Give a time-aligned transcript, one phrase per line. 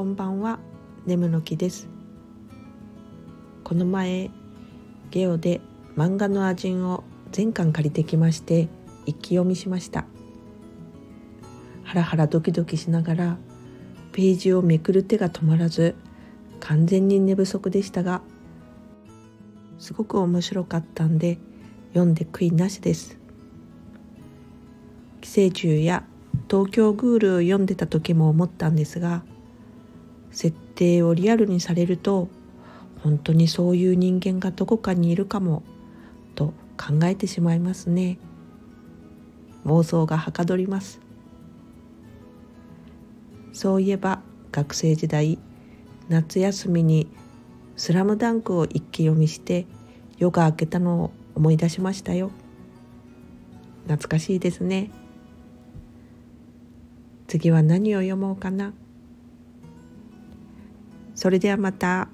[0.00, 0.58] こんばんは。
[1.04, 1.86] ネムの木です。
[3.62, 4.30] この前
[5.10, 5.60] ゲオで
[5.94, 8.70] 漫画のアジンを全巻借りてきまして
[9.04, 10.06] 一気読みしました。
[11.84, 13.36] ハラハラドキドキしながら
[14.12, 15.94] ページをめくる手が止まらず
[16.60, 18.22] 完全に寝不足でしたが
[19.78, 21.36] すごく面白かったんで
[21.92, 23.18] 読んで悔いなしです。
[25.20, 26.04] 寄生虫や
[26.48, 29.24] 東京グールを読んでた時も思ったんですが
[30.30, 32.28] 設定をリアルにされると
[33.02, 35.62] 本当にそういう人間がどこかにいるかも
[36.34, 38.18] と考えてしまいますね。
[39.64, 41.00] 妄想がはかどります。
[43.52, 45.38] そういえば学生時代
[46.08, 47.08] 夏休みに
[47.80, 49.66] 「スラムダンクを一気読みして
[50.18, 52.30] 夜が明けたのを思い出しましたよ。
[53.84, 54.90] 懐かしいですね。
[57.26, 58.74] 次は何を読もうかな。
[61.20, 62.08] それではまた。